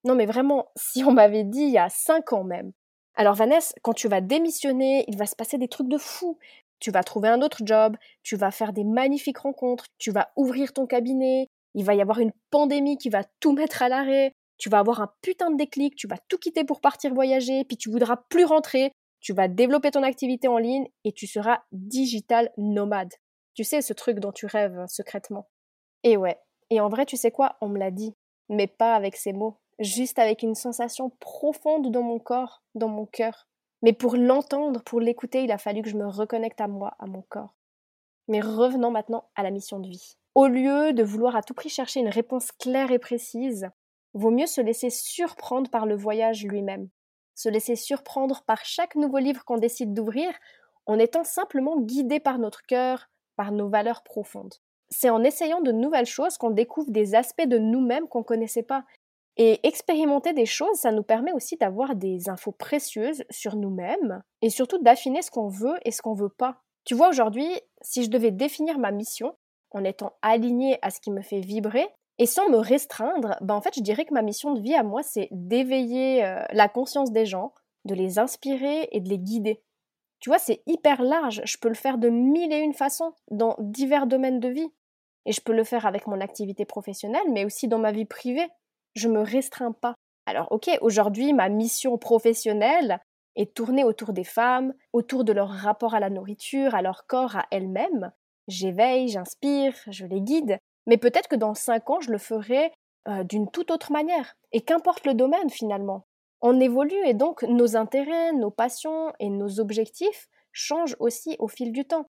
Non 0.03 0.17
mais 0.17 0.27
vraiment, 0.27 0.67
si 0.75 1.05
on 1.05 1.13
m'avait 1.13 1.45
dit 1.45 1.63
il 1.63 1.71
y 1.71 1.79
a 1.79 1.89
cinq 1.91 2.33
ans 2.33 2.45
même. 2.45 2.73
Alors 3.15 3.35
Vanessa, 3.35 3.73
quand 3.83 3.95
tu 3.95 4.09
vas 4.09 4.21
démissionner, 4.21 5.05
il 5.09 5.17
va 5.17 5.27
se 5.27 5.37
passer 5.37 5.59
des 5.59 5.69
trucs 5.69 5.89
de 5.89 5.97
fou. 5.97 6.39
Tu 6.79 6.91
vas 6.91 7.03
trouver 7.03 7.29
un 7.29 7.43
autre 7.43 7.63
job, 7.65 7.97
tu 8.23 8.37
vas 8.37 8.51
faire 8.51 8.73
des 8.73 8.85
magnifiques 8.85 9.39
rencontres, 9.39 9.87
tu 9.99 10.11
vas 10.11 10.31
ouvrir 10.37 10.73
ton 10.73 10.87
cabinet, 10.87 11.49
il 11.75 11.85
va 11.85 11.95
y 11.95 12.03
avoir 12.03 12.21
une 12.21 12.33
pandémie 12.51 12.99
qui 12.99 13.09
va 13.09 13.23
tout 13.41 13.53
mettre 13.53 13.83
à 13.83 13.89
l'arrêt, 13.89 14.33
tu 14.59 14.69
vas 14.69 14.79
avoir 14.79 15.01
un 15.01 15.13
putain 15.23 15.51
de 15.51 15.57
déclic, 15.57 15.95
tu 15.97 16.07
vas 16.07 16.19
tout 16.29 16.39
quitter 16.39 16.65
pour 16.65 16.81
partir 16.81 17.15
voyager, 17.15 17.65
puis 17.65 17.77
tu 17.77 17.91
voudras 17.91 18.17
plus 18.29 18.45
rentrer, 18.45 18.93
tu 19.21 19.33
vas 19.33 19.49
développer 19.49 19.91
ton 19.91 20.03
activité 20.03 20.49
en 20.49 20.59
ligne 20.59 20.89
et 21.05 21.13
tu 21.13 21.27
seras 21.27 21.63
digital 21.73 22.51
nomade. 22.57 23.13
Tu 23.55 23.65
sais, 23.65 23.83
ce 23.83 23.93
truc 23.93 24.19
dont 24.21 24.33
tu 24.33 24.47
rêves 24.47 24.85
secrètement. 24.87 25.49
Et 26.03 26.17
ouais. 26.17 26.39
Et 26.71 26.81
en 26.81 26.89
vrai, 26.89 27.07
tu 27.07 27.17
sais 27.17 27.31
quoi? 27.31 27.57
On 27.61 27.69
me 27.69 27.79
l'a 27.79 27.91
dit. 27.91 28.15
Mais 28.49 28.67
pas 28.67 28.95
avec 28.95 29.17
ces 29.17 29.33
mots. 29.33 29.59
Juste 29.79 30.19
avec 30.19 30.43
une 30.43 30.55
sensation 30.55 31.11
profonde 31.21 31.91
dans 31.91 32.03
mon 32.03 32.19
corps, 32.19 32.63
dans 32.75 32.89
mon 32.89 33.07
cœur. 33.07 33.49
Mais 33.87 33.93
pour 33.93 34.17
l'entendre, 34.17 34.83
pour 34.83 34.99
l'écouter, 34.99 35.45
il 35.45 35.53
a 35.53 35.59
fallu 35.59 35.81
que 35.81 35.89
je 35.89 35.97
me 35.97 36.09
reconnecte 36.09 36.61
à 36.61 36.67
moi, 36.67 36.97
à 36.99 37.07
mon 37.07 37.23
corps. 37.23 37.55
Mais 38.27 38.41
revenons 38.41 38.91
maintenant 38.91 39.31
à 39.37 39.45
la 39.45 39.53
mission 39.53 39.79
de 39.79 39.89
vie. 39.89 40.17
Au 40.35 40.49
lieu 40.49 40.93
de 40.93 41.05
vouloir 41.05 41.37
à 41.37 41.43
tout 41.45 41.55
prix 41.55 41.69
chercher 41.69 42.01
une 42.01 42.09
réponse 42.09 42.51
claire 42.51 42.91
et 42.91 42.99
précise, 42.99 43.71
vaut 44.13 44.33
mieux 44.33 44.49
se 44.49 44.61
laisser 44.61 44.91
surprendre 44.91 45.71
par 45.71 45.87
le 45.87 45.95
voyage 45.95 46.45
lui-même. 46.45 46.89
Se 47.37 47.49
laisser 47.49 47.77
surprendre 47.77 48.43
par 48.45 48.65
chaque 48.65 48.97
nouveau 48.97 49.19
livre 49.19 49.45
qu'on 49.45 49.59
décide 49.59 49.95
d'ouvrir 49.95 50.35
en 50.87 50.99
étant 50.99 51.23
simplement 51.23 51.79
guidé 51.79 52.19
par 52.19 52.41
notre 52.41 52.63
cœur, 52.63 53.09
par 53.37 53.53
nos 53.53 53.69
valeurs 53.69 54.03
profondes. 54.03 54.55
C'est 54.89 55.11
en 55.11 55.23
essayant 55.23 55.61
de 55.61 55.71
nouvelles 55.71 56.07
choses 56.07 56.39
qu'on 56.39 56.51
découvre 56.51 56.91
des 56.91 57.15
aspects 57.15 57.47
de 57.47 57.59
nous-mêmes 57.59 58.09
qu'on 58.09 58.19
ne 58.19 58.25
connaissait 58.25 58.65
pas. 58.65 58.85
Et 59.37 59.67
expérimenter 59.67 60.33
des 60.33 60.47
choses, 60.47 60.77
ça 60.79 60.93
nous 60.93 61.03
permet 61.03 61.33
aussi 61.33 61.57
d'avoir 61.57 61.95
des 61.95 62.31
infos 62.31 62.53
précieuses 62.53 63.25
sur 63.29 63.57
nous-mêmes 63.57 64.23
et 64.41 64.49
surtout 64.49 64.79
d'affiner 64.79 65.21
ce 65.21 65.31
qu'on 65.31 65.49
veut 65.49 65.77
et 65.85 65.91
ce 65.91 66.01
qu'on 66.01 66.15
veut 66.15 66.31
pas. 66.31 66.63
Tu 66.85 66.95
vois, 66.95 67.09
aujourd'hui, 67.09 67.49
si 67.83 68.05
je 68.05 68.11
devais 68.11 68.31
définir 68.31 68.79
ma 68.79 68.93
mission 68.93 69.35
en 69.73 69.85
étant 69.85 70.15
alignée 70.23 70.79
à 70.81 70.91
ce 70.91 71.01
qui 71.01 71.11
me 71.11 71.23
fait 71.23 71.41
vibrer, 71.41 71.87
Et 72.19 72.25
sans 72.25 72.49
me 72.49 72.57
restreindre, 72.57 73.37
ben 73.43 73.55
en 73.55 73.61
fait, 73.61 73.75
je 73.77 73.83
dirais 73.83 74.07
que 74.07 74.15
ma 74.15 74.23
mission 74.23 74.55
de 74.55 74.61
vie 74.61 74.75
à 74.75 74.83
moi, 74.83 75.03
c'est 75.03 75.29
d'éveiller 75.33 76.25
euh, 76.25 76.43
la 76.51 76.69
conscience 76.69 77.13
des 77.13 77.27
gens, 77.27 77.53
de 77.85 77.95
les 77.95 78.19
inspirer 78.19 78.89
et 78.91 79.01
de 79.01 79.09
les 79.11 79.19
guider. 79.19 79.63
Tu 80.21 80.31
vois, 80.31 80.39
c'est 80.39 80.63
hyper 80.67 81.03
large. 81.03 81.43
Je 81.45 81.59
peux 81.59 81.69
le 81.69 81.75
faire 81.75 81.99
de 81.99 82.09
mille 82.09 82.53
et 82.55 82.61
une 82.61 82.73
façons, 82.73 83.13
dans 83.31 83.55
divers 83.59 84.07
domaines 84.07 84.41
de 84.41 84.49
vie. 84.49 84.73
Et 85.27 85.33
je 85.33 85.43
peux 85.43 85.53
le 85.53 85.65
faire 85.65 85.85
avec 85.85 86.07
mon 86.07 86.21
activité 86.23 86.65
professionnelle, 86.65 87.31
mais 87.33 87.45
aussi 87.45 87.69
dans 87.69 87.79
ma 87.79 87.93
vie 87.93 88.07
privée. 88.07 88.49
Je 88.97 89.09
me 89.09 89.21
restreins 89.21 89.73
pas. 89.73 89.95
Alors, 90.27 90.51
ok, 90.51 90.69
aujourd'hui, 90.81 91.33
ma 91.33 91.49
mission 91.49 91.97
professionnelle 91.99 92.99
est 93.37 93.55
tournée 93.55 93.85
autour 93.85 94.13
des 94.13 94.25
femmes, 94.25 94.75
autour 94.93 95.23
de 95.23 95.33
leur 95.33 95.51
rapport 95.51 95.95
à 95.95 96.01
la 96.01 96.11
nourriture, 96.11 96.75
à 96.75 96.83
leur 96.83 97.07
corps, 97.07 97.37
à 97.37 97.47
elles-mêmes. 97.51 98.11
J'éveille, 98.49 99.09
j'inspire, 99.09 99.75
je 99.89 100.07
les 100.07 100.21
guide, 100.21 100.59
mais 100.87 100.97
peut-être 100.97 101.29
que 101.29 101.37
dans 101.37 101.55
cinq 101.55 101.91
ans, 101.91 102.01
je 102.01 102.11
le 102.11 102.19
ferai 102.19 102.73
euh, 103.09 103.23
d'une 103.23 103.51
toute 103.51 103.71
autre 103.71 103.93
manière. 103.93 104.35
Et 104.53 104.63
qu'importe 104.63 105.07
le 105.07 105.15
domaine 105.15 105.51
finalement. 105.51 106.07
On 106.41 106.59
évolue 106.61 107.07
et 107.07 107.15
donc 107.15 107.43
nos 107.43 107.77
intérêts, 107.77 108.33
nos 108.33 108.51
passions 108.51 109.13
et 109.21 109.31
nos 109.31 109.61
objectifs 109.61 110.29
changent 110.53 110.97
aussi 111.01 111.37
au 111.39 111.49
fil 111.49 111.73
du 111.73 111.85
temps. 111.85 112.07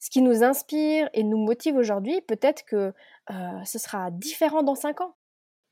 Ce 0.00 0.10
qui 0.10 0.20
nous 0.20 0.42
inspire 0.42 1.08
et 1.14 1.22
nous 1.22 1.38
motive 1.38 1.76
aujourd'hui, 1.76 2.20
peut-être 2.22 2.64
que 2.64 2.92
euh, 3.30 3.64
ce 3.64 3.78
sera 3.78 4.10
différent 4.10 4.62
dans 4.62 4.74
cinq 4.74 5.00
ans. 5.00 5.14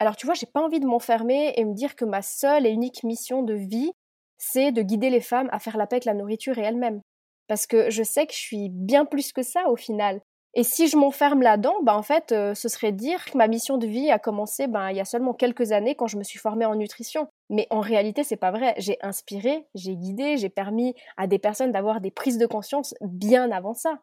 Alors 0.03 0.17
tu 0.17 0.27
vois, 0.27 0.35
j'ai 0.35 0.47
pas 0.47 0.61
envie 0.61 0.81
de 0.81 0.87
m'enfermer 0.87 1.53
et 1.57 1.65
me 1.65 1.75
dire 1.75 1.95
que 1.95 2.05
ma 2.05 2.23
seule 2.23 2.67
et 2.67 2.71
unique 2.71 3.05
mission 3.05 3.45
de 3.45 3.55
vie, 3.55 3.93
c'est 4.37 4.73
de 4.73 4.83
guider 4.83 5.11
les 5.11 5.21
femmes 5.21 5.49
à 5.53 5.61
faire 5.61 5.77
la 5.77 5.87
paix 5.87 5.95
avec 5.95 6.07
la 6.07 6.15
nourriture 6.15 6.59
et 6.59 6.63
elles-mêmes. 6.63 7.03
Parce 7.47 7.69
que 7.69 7.89
je 7.89 8.03
sais 8.03 8.27
que 8.27 8.33
je 8.33 8.39
suis 8.41 8.69
bien 8.69 9.05
plus 9.05 9.33
que 9.33 9.45
ça 9.45 9.69
au 9.69 9.77
final. 9.77 10.21
Et 10.55 10.65
si 10.65 10.89
je 10.89 10.97
m'enferme 10.97 11.41
là-dedans, 11.41 11.77
bah 11.85 11.97
en 11.97 12.03
fait, 12.03 12.33
euh, 12.33 12.53
ce 12.53 12.69
serait 12.69 12.91
dire 12.91 13.25
que 13.27 13.39
ma 13.39 13.47
mission 13.47 13.79
de 13.79 13.87
vie 13.87 14.11
a 14.11 14.19
commencé 14.19 14.67
ben, 14.67 14.91
il 14.91 14.97
y 14.97 15.01
a 15.01 15.05
seulement 15.05 15.35
quelques 15.35 15.71
années 15.71 15.95
quand 15.95 16.09
je 16.09 16.19
me 16.19 16.25
suis 16.25 16.41
formée 16.41 16.67
en 16.67 16.75
nutrition. 16.75 17.29
Mais 17.49 17.69
en 17.71 17.79
réalité, 17.79 18.25
c'est 18.25 18.35
pas 18.35 18.51
vrai. 18.51 18.75
J'ai 18.79 18.99
inspiré, 19.03 19.69
j'ai 19.77 19.95
guidé, 19.95 20.37
j'ai 20.37 20.51
permis 20.51 20.97
à 21.17 21.29
des 21.29 21.39
personnes 21.39 21.71
d'avoir 21.71 22.01
des 22.01 22.11
prises 22.11 22.39
de 22.39 22.47
conscience 22.47 22.93
bien 23.03 23.53
avant 23.53 23.75
ça. 23.75 24.01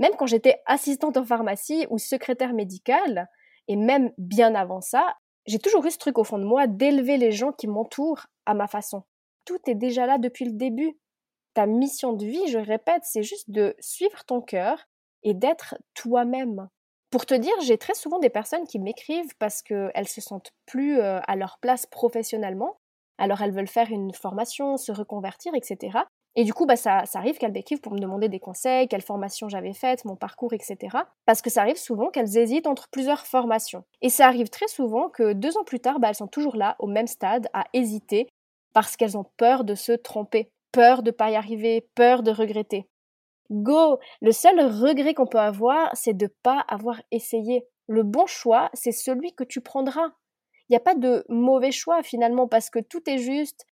Même 0.00 0.16
quand 0.18 0.26
j'étais 0.26 0.56
assistante 0.66 1.16
en 1.16 1.24
pharmacie 1.24 1.86
ou 1.90 1.98
secrétaire 1.98 2.54
médicale, 2.54 3.28
et 3.68 3.76
même 3.76 4.10
bien 4.18 4.56
avant 4.56 4.80
ça, 4.80 5.14
j'ai 5.46 5.58
toujours 5.58 5.84
eu 5.86 5.90
ce 5.90 5.98
truc 5.98 6.18
au 6.18 6.24
fond 6.24 6.38
de 6.38 6.44
moi 6.44 6.66
d'élever 6.66 7.16
les 7.16 7.32
gens 7.32 7.52
qui 7.52 7.66
m'entourent 7.66 8.26
à 8.46 8.54
ma 8.54 8.66
façon. 8.66 9.04
Tout 9.44 9.58
est 9.66 9.74
déjà 9.74 10.06
là 10.06 10.18
depuis 10.18 10.44
le 10.44 10.52
début. 10.52 10.98
Ta 11.54 11.66
mission 11.66 12.12
de 12.12 12.24
vie, 12.24 12.48
je 12.48 12.58
répète, 12.58 13.02
c'est 13.04 13.22
juste 13.22 13.50
de 13.50 13.74
suivre 13.80 14.24
ton 14.24 14.40
cœur 14.40 14.84
et 15.22 15.34
d'être 15.34 15.76
toi-même. 15.94 16.68
Pour 17.10 17.24
te 17.24 17.34
dire, 17.34 17.58
j'ai 17.62 17.78
très 17.78 17.94
souvent 17.94 18.18
des 18.18 18.28
personnes 18.28 18.66
qui 18.66 18.78
m'écrivent 18.78 19.34
parce 19.38 19.62
qu'elles 19.62 20.08
se 20.08 20.20
sentent 20.20 20.52
plus 20.66 20.98
euh, 20.98 21.20
à 21.26 21.36
leur 21.36 21.58
place 21.58 21.86
professionnellement, 21.86 22.78
alors 23.18 23.42
elles 23.42 23.52
veulent 23.52 23.68
faire 23.68 23.90
une 23.90 24.12
formation, 24.12 24.76
se 24.76 24.92
reconvertir, 24.92 25.52
etc. 25.54 25.98
Et 26.36 26.44
du 26.44 26.54
coup, 26.54 26.66
bah, 26.66 26.76
ça, 26.76 27.02
arrive 27.14 27.36
qu'elles 27.38 27.52
m'écrivent 27.52 27.80
pour 27.80 27.92
me 27.92 27.98
demander 27.98 28.28
des 28.28 28.38
conseils, 28.38 28.86
quelle 28.86 29.02
formation 29.02 29.48
j'avais 29.48 29.72
faite, 29.72 30.04
mon 30.04 30.14
parcours, 30.14 30.52
etc. 30.52 30.96
Parce 31.26 31.42
que 31.42 31.50
ça 31.50 31.62
arrive 31.62 31.78
souvent 31.78 32.10
qu'elles 32.10 32.38
hésitent 32.38 32.68
entre 32.68 32.88
plusieurs 32.90 33.26
formations. 33.26 33.82
Et 34.02 34.08
ça 34.08 34.26
arrive 34.26 34.48
très 34.48 34.68
souvent 34.68 35.08
que 35.08 35.32
deux 35.32 35.56
ans 35.56 35.64
plus 35.64 35.80
tard, 35.80 35.98
bah, 35.98 36.10
elles 36.10 36.14
sont 36.14 36.28
toujours 36.28 36.54
là, 36.54 36.76
au 36.78 36.86
même 36.86 37.08
stade, 37.08 37.48
à 37.54 37.64
hésiter, 37.72 38.28
parce 38.72 38.96
qu'elles 38.96 39.18
ont 39.18 39.26
peur 39.36 39.64
de 39.64 39.74
se 39.74 39.90
tromper, 39.90 40.52
peur 40.70 41.02
de 41.02 41.10
ne 41.10 41.16
pas 41.16 41.30
y 41.30 41.34
arriver, 41.34 41.88
peur 41.96 42.22
de 42.22 42.30
regretter. 42.30 42.86
Go 43.50 43.98
Le 44.20 44.30
seul 44.30 44.60
regret 44.60 45.14
qu'on 45.14 45.26
peut 45.26 45.40
avoir, 45.40 45.90
c'est 45.94 46.16
de 46.16 46.26
ne 46.26 46.30
pas 46.42 46.64
avoir 46.68 47.00
essayé. 47.10 47.66
Le 47.88 48.02
bon 48.02 48.26
choix, 48.26 48.70
c'est 48.74 48.92
celui 48.92 49.34
que 49.34 49.44
tu 49.44 49.60
prendras. 49.60 50.12
Il 50.68 50.72
n'y 50.72 50.76
a 50.76 50.80
pas 50.80 50.94
de 50.94 51.24
mauvais 51.28 51.72
choix 51.72 52.02
finalement 52.02 52.46
parce 52.46 52.70
que 52.70 52.78
tout 52.78 53.08
est 53.08 53.18
juste, 53.18 53.64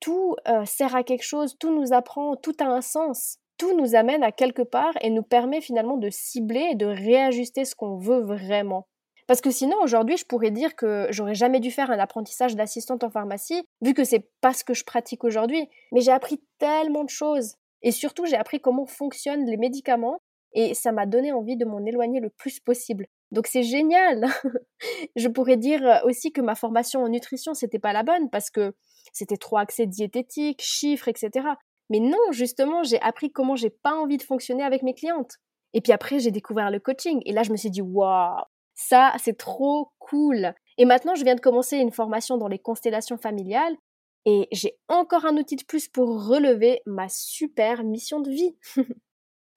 tout 0.00 0.36
euh, 0.48 0.64
sert 0.64 0.94
à 0.94 1.02
quelque 1.02 1.24
chose, 1.24 1.56
tout 1.58 1.74
nous 1.74 1.92
apprend, 1.92 2.36
tout 2.36 2.54
a 2.60 2.66
un 2.66 2.80
sens. 2.80 3.38
Tout 3.56 3.76
nous 3.76 3.94
amène 3.94 4.24
à 4.24 4.32
quelque 4.32 4.62
part 4.62 4.94
et 5.00 5.10
nous 5.10 5.22
permet 5.22 5.60
finalement 5.60 5.96
de 5.96 6.10
cibler 6.10 6.68
et 6.72 6.74
de 6.74 6.86
réajuster 6.86 7.64
ce 7.64 7.74
qu'on 7.74 7.96
veut 7.96 8.20
vraiment. 8.20 8.88
Parce 9.26 9.40
que 9.40 9.50
sinon, 9.50 9.76
aujourd'hui, 9.82 10.16
je 10.16 10.26
pourrais 10.26 10.50
dire 10.50 10.76
que 10.76 11.06
j'aurais 11.10 11.34
jamais 11.34 11.60
dû 11.60 11.70
faire 11.70 11.90
un 11.90 11.98
apprentissage 11.98 12.56
d'assistante 12.56 13.04
en 13.04 13.10
pharmacie, 13.10 13.62
vu 13.80 13.94
que 13.94 14.04
c'est 14.04 14.28
pas 14.40 14.52
ce 14.52 14.64
que 14.64 14.74
je 14.74 14.84
pratique 14.84 15.24
aujourd'hui. 15.24 15.68
Mais 15.92 16.00
j'ai 16.00 16.12
appris 16.12 16.42
tellement 16.58 17.04
de 17.04 17.10
choses. 17.10 17.54
Et 17.82 17.90
surtout, 17.90 18.26
j'ai 18.26 18.36
appris 18.36 18.60
comment 18.60 18.86
fonctionnent 18.86 19.46
les 19.46 19.56
médicaments 19.56 20.18
et 20.52 20.74
ça 20.74 20.92
m'a 20.92 21.06
donné 21.06 21.32
envie 21.32 21.56
de 21.56 21.64
m'en 21.64 21.84
éloigner 21.84 22.20
le 22.20 22.30
plus 22.30 22.60
possible. 22.60 23.06
Donc 23.30 23.46
c'est 23.46 23.62
génial. 23.62 24.26
je 25.16 25.28
pourrais 25.28 25.56
dire 25.56 25.86
euh, 25.86 26.06
aussi 26.08 26.32
que 26.32 26.40
ma 26.40 26.54
formation 26.54 27.02
en 27.02 27.08
nutrition 27.08 27.54
c'était 27.54 27.78
pas 27.78 27.92
la 27.92 28.02
bonne 28.02 28.30
parce 28.30 28.50
que 28.50 28.74
c'était 29.12 29.36
trop 29.36 29.58
axé 29.58 29.86
diététique, 29.86 30.60
chiffres, 30.62 31.08
etc. 31.08 31.46
Mais 31.90 32.00
non, 32.00 32.18
justement, 32.30 32.82
j'ai 32.82 33.00
appris 33.00 33.30
comment 33.30 33.56
j'ai 33.56 33.70
pas 33.70 33.94
envie 33.94 34.16
de 34.16 34.22
fonctionner 34.22 34.62
avec 34.62 34.82
mes 34.82 34.94
clientes. 34.94 35.36
Et 35.74 35.80
puis 35.80 35.92
après, 35.92 36.18
j'ai 36.18 36.30
découvert 36.30 36.70
le 36.70 36.80
coaching 36.80 37.20
et 37.26 37.32
là 37.32 37.42
je 37.42 37.50
me 37.50 37.56
suis 37.56 37.70
dit 37.70 37.82
waouh, 37.82 38.42
ça 38.74 39.12
c'est 39.22 39.36
trop 39.36 39.92
cool. 39.98 40.54
Et 40.78 40.84
maintenant, 40.84 41.14
je 41.14 41.24
viens 41.24 41.34
de 41.34 41.40
commencer 41.40 41.76
une 41.76 41.92
formation 41.92 42.36
dans 42.36 42.48
les 42.48 42.58
constellations 42.58 43.18
familiales 43.18 43.76
et 44.24 44.48
j'ai 44.52 44.78
encore 44.88 45.26
un 45.26 45.36
outil 45.36 45.56
de 45.56 45.64
plus 45.64 45.88
pour 45.88 46.26
relever 46.26 46.80
ma 46.86 47.08
super 47.08 47.84
mission 47.84 48.20
de 48.20 48.30
vie. 48.30 48.56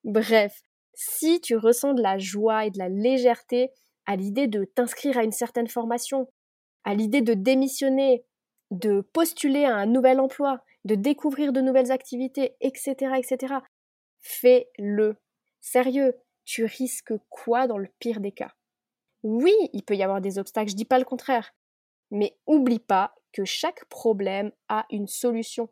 Bref, 0.04 0.62
si 1.00 1.40
tu 1.42 1.56
ressens 1.56 1.94
de 1.94 2.02
la 2.02 2.18
joie 2.18 2.66
et 2.66 2.72
de 2.72 2.80
la 2.80 2.90
légèreté 2.90 3.70
à 4.08 4.16
l'idée 4.16 4.48
de 4.48 4.66
t'inscrire 4.66 5.20
à 5.20 5.24
une 5.24 5.32
certaine 5.32 5.68
formation, 5.68 6.28
à 6.84 6.96
l'idée 6.96 7.22
de 7.22 7.36
démissionner, 7.36 8.26
de 8.72 9.02
postuler 9.02 9.64
à 9.64 9.76
un 9.76 9.86
nouvel 9.86 10.20
emploi, 10.20 10.60
de 10.86 10.96
découvrir 10.96 11.54
de 11.54 11.62
nouvelles 11.62 11.92
activités, 11.92 12.56
etc., 12.62 13.14
etc., 13.16 13.54
fais-le. 14.22 15.18
Sérieux, 15.62 16.16
tu 16.46 16.66
risques 16.66 17.14
quoi 17.30 17.68
dans 17.68 17.78
le 17.78 17.90
pire 18.00 18.20
des 18.20 18.32
cas? 18.32 18.56
Oui, 19.22 19.54
il 19.74 19.84
peut 19.84 19.96
y 19.96 20.04
avoir 20.04 20.20
des 20.20 20.40
obstacles, 20.40 20.72
je 20.72 20.76
dis 20.76 20.86
pas 20.86 21.00
le 21.00 21.06
contraire. 21.06 21.54
Mais 22.10 22.40
oublie 22.48 22.80
pas 22.80 23.14
que 23.34 23.46
chaque 23.46 23.86
problème 23.86 24.52
a 24.68 24.88
une 24.90 25.08
solution. 25.08 25.70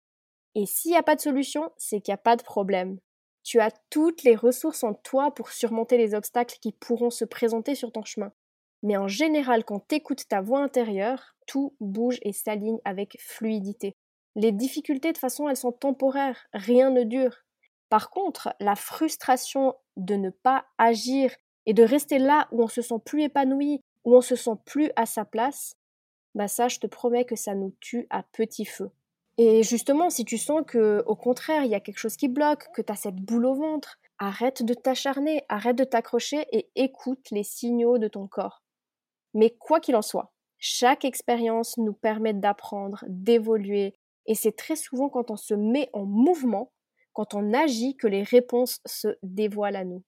Et 0.54 0.68
s'il 0.68 0.92
n'y 0.92 0.98
a 0.98 1.04
pas 1.04 1.16
de 1.16 1.22
solution, 1.22 1.72
c'est 1.78 2.00
qu'il 2.00 2.12
n'y 2.12 2.16
a 2.16 2.18
pas 2.18 2.36
de 2.36 2.44
problème. 2.44 3.00
Tu 3.46 3.60
as 3.60 3.70
toutes 3.92 4.24
les 4.24 4.36
ressources 4.36 4.84
en 4.84 4.96
toi 4.96 5.32
pour 5.32 5.52
surmonter 5.52 6.00
les 6.00 6.16
obstacles 6.16 6.58
qui 6.60 6.72
pourront 6.72 7.12
se 7.12 7.26
présenter 7.26 7.76
sur 7.76 7.92
ton 7.92 8.04
chemin. 8.04 8.32
Mais 8.82 8.98
en 8.98 9.08
général, 9.08 9.64
quand 9.64 9.88
tu 9.88 9.96
écoutes 9.96 10.28
ta 10.28 10.42
voix 10.42 10.62
intérieure, 10.62 11.36
tout 11.46 11.76
bouge 11.80 12.18
et 12.24 12.34
s'aligne 12.34 12.80
avec 12.86 13.18
fluidité. 13.22 13.96
Les 14.36 14.52
difficultés, 14.52 15.14
de 15.14 15.20
façon, 15.20 15.48
elles 15.48 15.58
sont 15.58 15.72
temporaires, 15.72 16.48
rien 16.54 16.90
ne 16.90 17.04
dure. 17.04 17.38
Par 17.90 18.10
contre, 18.10 18.56
la 18.60 18.76
frustration 18.76 19.76
de 19.96 20.16
ne 20.16 20.32
pas 20.32 20.66
agir 20.80 21.32
et 21.68 21.76
de 21.76 21.84
rester 21.84 22.18
là 22.18 22.48
où 22.52 22.64
on 22.64 22.68
se 22.68 22.82
sent 22.82 23.00
plus 23.06 23.24
épanoui, 23.24 23.80
où 24.06 24.16
on 24.16 24.22
se 24.22 24.36
sent 24.36 24.58
plus 24.66 24.90
à 24.96 25.06
sa 25.06 25.24
place, 25.24 25.76
bah 26.34 26.48
ça, 26.48 26.68
je 26.68 26.80
te 26.80 26.88
promets 26.88 27.26
que 27.26 27.36
ça 27.36 27.54
nous 27.54 27.76
tue 27.80 28.08
à 28.10 28.24
petit 28.24 28.66
feu. 28.66 28.90
Et 29.38 29.64
justement, 29.64 30.10
si 30.10 30.24
tu 30.24 30.38
sens 30.38 30.62
que, 30.66 31.04
au 31.08 31.16
contraire, 31.16 31.64
il 31.64 31.72
y 31.72 31.76
a 31.76 31.82
quelque 31.82 31.98
chose 31.98 32.16
qui 32.16 32.30
bloque, 32.30 32.68
que 32.74 32.82
tu 32.82 32.92
as 32.92 32.96
cette 32.96 33.18
boule 33.18 33.46
au 33.46 33.56
ventre, 33.56 34.00
arrête 34.18 34.64
de 34.64 34.74
t'acharner, 34.74 35.44
arrête 35.50 35.78
de 35.78 35.84
t'accrocher 35.84 36.46
et 36.52 36.70
écoute 36.76 37.30
les 37.32 37.44
signaux 37.44 37.98
de 37.98 38.08
ton 38.08 38.28
corps. 38.28 38.64
Mais 39.34 39.50
quoi 39.50 39.82
qu'il 39.82 39.98
en 39.98 40.02
soit, 40.02 40.32
chaque 40.58 41.04
expérience 41.04 41.78
nous 41.78 41.94
permet 41.94 42.34
d'apprendre, 42.34 43.04
d'évoluer, 43.08 43.96
et 44.26 44.36
c'est 44.36 44.56
très 44.56 44.78
souvent 44.78 45.10
quand 45.10 45.32
on 45.32 45.36
se 45.36 45.54
met 45.54 45.90
en 45.92 46.06
mouvement, 46.06 46.72
quand 47.14 47.34
on 47.34 47.54
agit, 47.54 47.98
que 47.98 48.08
les 48.08 48.24
réponses 48.24 48.80
se 48.86 49.10
dévoilent 49.22 49.76
à 49.76 49.86
nous. 49.86 50.04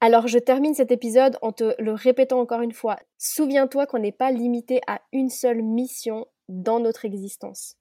Alors 0.00 0.28
je 0.28 0.38
termine 0.38 0.74
cet 0.74 0.92
épisode 0.92 1.38
en 1.40 1.52
te 1.52 1.74
le 1.80 1.92
répétant 1.92 2.40
encore 2.40 2.60
une 2.60 2.72
fois. 2.72 2.98
Souviens-toi 3.16 3.86
qu'on 3.86 3.98
n'est 3.98 4.12
pas 4.12 4.30
limité 4.30 4.80
à 4.86 5.00
une 5.12 5.30
seule 5.30 5.62
mission 5.62 6.26
dans 6.48 6.78
notre 6.78 7.06
existence. 7.06 7.76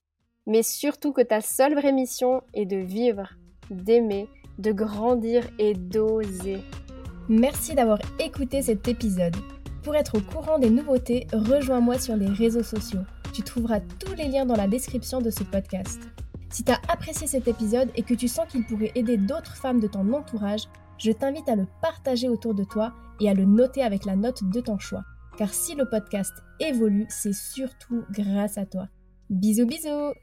Mais 0.48 0.64
surtout 0.64 1.12
que 1.12 1.22
ta 1.22 1.42
seule 1.42 1.74
vraie 1.74 1.92
mission 1.92 2.42
est 2.54 2.66
de 2.66 2.78
vivre, 2.78 3.30
d'aimer, 3.70 4.28
de 4.60 4.72
grandir 4.72 5.44
et 5.58 5.74
d'oser. 5.74 6.60
Merci 7.28 7.74
d'avoir 7.74 8.00
écouté 8.20 8.62
cet 8.62 8.88
épisode. 8.88 9.36
Pour 9.84 9.96
être 9.96 10.18
au 10.18 10.22
courant 10.22 10.60
des 10.60 10.70
nouveautés, 10.70 11.28
rejoins-moi 11.34 11.98
sur 12.00 12.16
les 12.16 12.28
réseaux 12.28 12.64
sociaux. 12.64 13.02
Tu 13.34 13.42
trouveras 13.42 13.80
tous 14.00 14.14
les 14.14 14.28
liens 14.28 14.46
dans 14.46 14.56
la 14.56 14.68
description 14.68 15.20
de 15.22 15.30
ce 15.30 15.44
podcast. 15.44 16.00
Si 16.50 16.64
tu 16.64 16.72
as 16.72 16.80
apprécié 16.88 17.28
cet 17.28 17.48
épisode 17.48 17.90
et 17.96 18.04
que 18.04 18.14
tu 18.14 18.28
sens 18.28 18.48
qu'il 18.48 18.66
pourrait 18.66 18.92
aider 18.96 19.18
d'autres 19.18 19.56
femmes 19.56 19.80
de 19.80 19.88
ton 19.88 20.14
entourage, 20.14 20.64
je 20.98 21.12
t'invite 21.12 21.50
à 21.50 21.56
le 21.56 21.68
partager 21.82 22.30
autour 22.30 22.54
de 22.54 22.64
toi 22.64 22.94
et 23.20 23.30
à 23.30 23.34
le 23.34 23.46
noter 23.46 23.82
avec 23.82 24.06
la 24.06 24.16
note 24.16 24.44
de 24.50 24.62
ton 24.62 24.78
choix. 24.78 25.04
Car 25.38 25.54
si 25.54 25.76
le 25.76 25.90
podcast 25.90 26.34
évolue, 26.60 27.08
c'est 27.10 27.34
surtout 27.34 28.06
grâce 28.12 28.58
à 28.58 28.66
toi. 28.66 28.88
Bisous 29.30 29.66
bisous 29.66 30.14